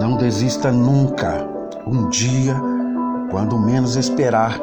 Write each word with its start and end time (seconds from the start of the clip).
Não 0.00 0.16
desista 0.16 0.72
nunca. 0.72 1.46
Um 1.86 2.08
dia, 2.08 2.56
quando 3.30 3.58
menos 3.58 3.96
esperar, 3.96 4.58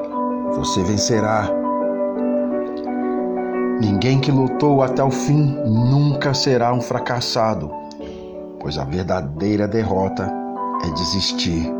você 0.55 0.81
vencerá. 0.83 1.49
Ninguém 3.79 4.19
que 4.19 4.31
lutou 4.31 4.81
até 4.81 5.03
o 5.03 5.11
fim 5.11 5.55
nunca 5.65 6.33
será 6.33 6.73
um 6.73 6.81
fracassado, 6.81 7.71
pois 8.59 8.77
a 8.77 8.83
verdadeira 8.83 9.67
derrota 9.67 10.31
é 10.83 10.89
desistir. 10.91 11.71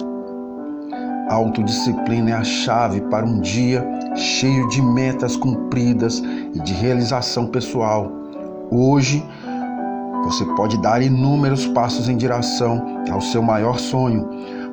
Autodisciplina 1.30 2.32
é 2.32 2.34
a 2.34 2.44
chave 2.44 3.02
para 3.02 3.26
um 3.26 3.40
dia 3.40 3.86
cheio 4.16 4.68
de 4.70 4.82
metas 4.82 5.36
cumpridas 5.36 6.20
e 6.54 6.60
de 6.60 6.74
realização 6.74 7.48
pessoal. 7.48 8.12
Hoje, 8.72 9.24
você 10.24 10.46
pode 10.56 10.82
dar 10.82 11.02
inúmeros 11.02 11.66
passos 11.68 12.10
em 12.10 12.18
direção 12.18 13.04
ao 13.12 13.22
seu 13.22 13.42
maior 13.42 13.80
sonho, 13.80 14.28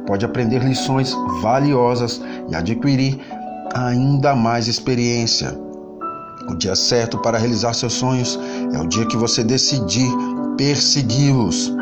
pode 0.07 0.25
aprender 0.25 0.63
lições 0.63 1.17
valiosas 1.41 2.21
e 2.49 2.55
adquirir 2.55 3.19
ainda 3.75 4.35
mais 4.35 4.69
experiência. 4.69 5.59
O 6.49 6.55
dia 6.55 6.77
certo 6.77 7.19
para 7.19 7.39
realizar 7.39 7.73
seus 7.75 7.95
sonhos 7.95 8.39
é 8.73 8.81
o 8.81 8.87
dia 8.87 9.07
que 9.07 9.17
você 9.17 9.43
decidir 9.43 10.11
persegui-los. 10.57 11.75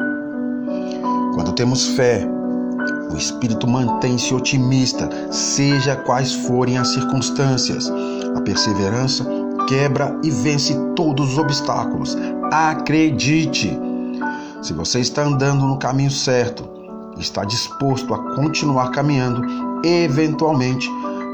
Quando 1.34 1.52
temos 1.52 1.86
fé, 1.88 2.27
o 3.12 3.16
espírito 3.16 3.66
mantém-se 3.66 4.34
otimista, 4.34 5.08
seja 5.30 5.96
quais 5.96 6.33
forem 6.33 6.78
as 6.78 6.88
circunstâncias. 6.88 7.91
A 8.34 8.41
perseverança 8.41 9.24
quebra 9.69 10.19
e 10.22 10.30
vence 10.30 10.74
todos 10.96 11.33
os 11.33 11.38
obstáculos. 11.38 12.16
Acredite! 12.54 13.76
Se 14.62 14.72
você 14.72 15.00
está 15.00 15.24
andando 15.24 15.66
no 15.66 15.76
caminho 15.76 16.12
certo, 16.12 16.64
está 17.19 17.44
disposto 17.44 18.14
a 18.14 18.36
continuar 18.36 18.92
caminhando, 18.92 19.42
eventualmente 19.84 20.88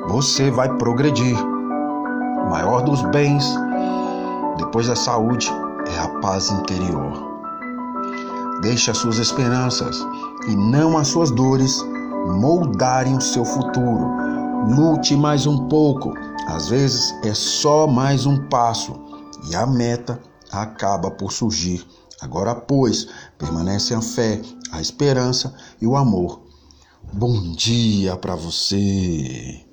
você 0.09 0.51
vai 0.51 0.75
progredir. 0.79 1.37
O 1.37 2.49
maior 2.49 2.81
dos 2.81 3.03
bens, 3.11 3.45
depois 4.57 4.87
da 4.87 4.97
saúde, 4.97 5.53
é 5.95 5.99
a 5.99 6.09
paz 6.21 6.51
interior. 6.51 7.13
Deixe 8.63 8.91
as 8.91 8.97
suas 8.97 9.19
esperanças 9.19 10.03
e 10.49 10.57
não 10.57 10.97
as 10.97 11.09
suas 11.09 11.31
dores 11.31 11.85
moldarem 12.41 13.15
o 13.15 13.21
seu 13.21 13.45
futuro. 13.45 14.09
Lute 14.75 15.15
mais 15.17 15.47
um 15.47 15.69
pouco, 15.69 16.15
às 16.49 16.71
vezes 16.71 17.15
é 17.23 17.35
só 17.35 17.87
mais 17.87 18.25
um 18.25 18.39
passo 18.49 18.99
e 19.51 19.55
a 19.55 19.67
meta 19.67 20.19
acaba 20.51 21.11
por 21.11 21.33
surgir. 21.33 21.87
Agora, 22.21 22.55
pois, 22.55 23.07
permanecem 23.39 23.97
a 23.97 24.03
fé, 24.03 24.43
a 24.73 24.81
esperança 24.81 25.55
e 25.81 25.87
o 25.87 25.97
amor. 25.97 26.43
Bom 27.13 27.53
dia 27.53 28.17
para 28.17 28.35
você! 28.35 29.70